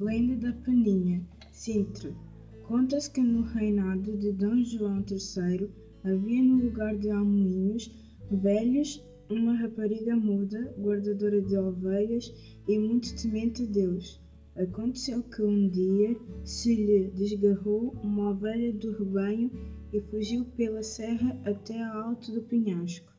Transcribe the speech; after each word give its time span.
Lenda 0.00 0.36
da 0.36 0.52
Peninha, 0.52 1.20
Sintra. 1.50 2.14
Conta-se 2.62 3.10
que 3.10 3.20
no 3.20 3.42
reinado 3.42 4.16
de 4.16 4.30
Dom 4.30 4.62
João 4.62 5.04
III 5.10 5.68
havia 6.04 6.40
no 6.40 6.64
lugar 6.66 6.96
de 6.96 7.10
Almoinhos 7.10 7.90
velhos 8.30 9.04
uma 9.28 9.54
rapariga 9.54 10.14
muda, 10.14 10.72
guardadora 10.78 11.42
de 11.42 11.58
ovelhas 11.58 12.32
e 12.68 12.78
muito 12.78 13.20
temente 13.20 13.64
a 13.64 13.66
Deus. 13.66 14.22
Aconteceu 14.54 15.20
que 15.20 15.42
um 15.42 15.68
dia 15.68 16.16
se 16.44 16.76
lhe 16.76 17.10
desgarrou 17.10 17.92
uma 18.00 18.30
ovelha 18.30 18.72
do 18.72 18.92
rebanho 18.92 19.50
e 19.92 20.00
fugiu 20.00 20.44
pela 20.56 20.82
serra 20.84 21.36
até 21.44 21.82
ao 21.82 22.10
alto 22.10 22.30
do 22.30 22.42
penhasco. 22.42 23.12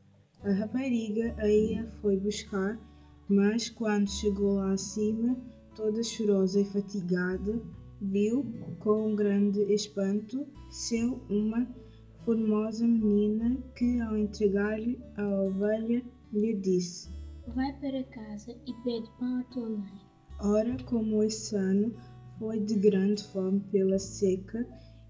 A 0.44 0.54
rapariga 0.54 1.36
aí 1.40 1.76
a 1.76 1.92
foi 2.00 2.16
buscar, 2.16 2.80
mas 3.28 3.70
quando 3.70 4.10
chegou 4.10 4.54
lá 4.54 4.72
acima, 4.72 5.38
toda 5.80 6.04
chorosa 6.04 6.60
e 6.60 6.66
fatigada, 6.66 7.58
viu, 8.02 8.46
com 8.80 9.12
um 9.12 9.16
grande 9.16 9.62
espanto, 9.74 10.46
seu 10.70 11.22
uma 11.30 11.66
formosa 12.26 12.86
menina 12.86 13.58
que, 13.78 14.02
ao 14.02 14.18
entregar-lhe 14.18 15.00
a 15.16 15.26
ovelha, 15.42 16.04
lhe 16.34 16.54
disse: 16.54 17.10
Vai 17.56 17.72
para 17.80 18.04
casa 18.04 18.52
e 18.68 18.74
pede 18.84 19.10
pão 19.18 19.40
à 19.40 19.44
tua 19.46 19.70
mãe. 19.70 20.02
Ora, 20.42 20.76
como 20.84 21.24
esse 21.24 21.56
ano 21.56 21.94
foi 22.38 22.60
de 22.60 22.76
grande 22.76 23.24
fome 23.24 23.62
pela 23.72 23.98
seca 23.98 24.68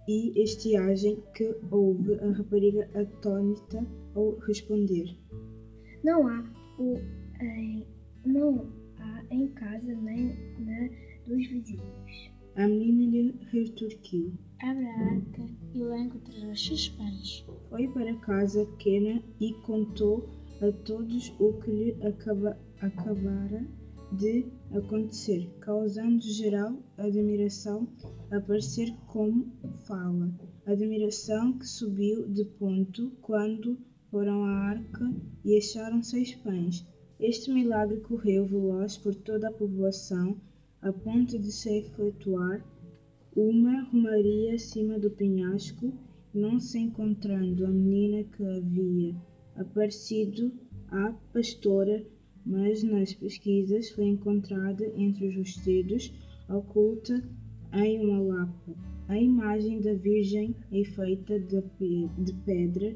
e 0.08 0.40
estiagem 0.40 1.20
que 1.34 1.55
houve, 1.72 2.13
a 2.20 2.32
rapariga 2.32 2.88
atônita 2.94 3.84
ao 4.13 4.38
responder: 4.41 5.18
Não 6.04 6.27
há 6.27 6.44
o 6.77 6.96
em, 7.41 7.88
não 8.24 8.60
há 8.60 8.63
em 8.63 8.88
casa 9.49 9.94
nem 9.95 10.35
na 10.59 10.89
dos 11.27 11.48
vizinhos. 11.48 12.31
A 12.55 12.67
menina 12.67 13.12
lhe 13.12 13.35
retorquiu: 13.52 14.34
Abre 14.62 14.85
a 14.85 14.99
arca 15.12 15.49
e 15.74 15.84
lá 15.84 15.99
encontrarás 15.99 16.65
seus 16.65 16.90
pães. 16.90 17.46
Foi 17.70 17.87
para 17.90 18.15
casa 18.18 18.65
pequena 18.65 19.24
e 19.40 19.54
contou 19.62 20.29
a 20.62 20.71
todos 20.84 21.34
o 21.40 21.54
que 21.62 21.71
lhe 21.71 22.05
acaba, 22.05 22.59
acabara 22.82 23.65
de 24.12 24.46
acontecer, 24.71 25.48
causando 25.62 26.21
geral 26.21 26.84
admiração 26.98 27.87
a 28.31 28.40
parecer 28.41 28.91
como 29.07 29.54
fala. 29.87 30.34
Admiração 30.65 31.57
que 31.57 31.65
subiu 31.65 32.27
de 32.27 32.43
ponto 32.43 33.12
quando 33.21 33.77
foram 34.09 34.43
à 34.43 34.52
arca 34.70 35.13
e 35.46 35.57
acharam 35.57 36.02
seis 36.02 36.35
pães. 36.35 36.85
Este 37.20 37.51
milagre 37.51 37.99
correu 37.99 38.45
veloz 38.45 38.98
por 38.98 39.13
toda 39.13 39.49
a 39.49 39.51
povoação, 39.51 40.39
a 40.81 40.93
ponto 40.93 41.37
de 41.37 41.51
se 41.51 41.70
efetuar 41.79 42.65
uma 43.35 43.81
romaria 43.84 44.55
acima 44.55 44.98
do 44.98 45.12
penhasco, 45.12 45.93
não 46.34 46.62
se 46.62 46.79
encontrando 46.79 47.65
a 47.65 47.70
menina 47.70 48.23
que 48.23 48.41
havia 48.41 49.13
aparecido 49.57 50.49
à 50.87 51.12
pastora, 51.34 52.05
mas 52.45 52.84
nas 52.84 53.13
pesquisas 53.13 53.90
foi 53.90 54.05
encontrada 54.05 54.85
entre 54.95 55.27
os 55.27 55.35
vestidos, 55.35 56.13
oculta 56.47 57.21
em 57.73 57.99
uma 57.99 58.21
lapa. 58.21 58.73
A 59.09 59.20
imagem 59.20 59.81
da 59.81 59.93
Virgem 59.93 60.55
é 60.71 60.85
feita 60.85 61.37
de 61.37 62.34
pedra, 62.45 62.95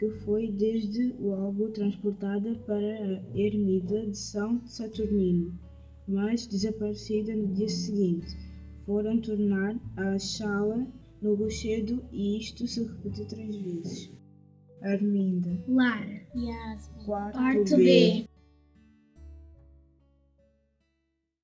que 0.00 0.08
foi 0.24 0.50
desde 0.50 1.12
logo 1.20 1.68
transportada 1.72 2.54
para 2.66 2.74
a 2.74 3.38
ermida 3.38 4.06
de 4.06 4.16
São 4.16 4.66
Saturnino, 4.66 5.52
mas 6.08 6.46
desaparecida 6.46 7.36
no 7.36 7.52
dia 7.52 7.68
seguinte. 7.68 8.26
Foram 8.86 9.20
tornar 9.20 9.78
a 9.98 10.14
achá-la 10.14 10.86
no 11.20 11.34
rochedo 11.34 12.02
e 12.10 12.38
isto 12.38 12.66
se 12.66 12.82
repetiu 12.82 13.26
três 13.26 13.54
vezes. 13.54 14.10
Arminda. 14.80 15.62
Lara. 15.68 16.26
Yasmin. 16.34 17.04
Quarto 17.04 17.36
Quarto 17.36 17.76
B. 17.76 17.84
B. 17.84 18.29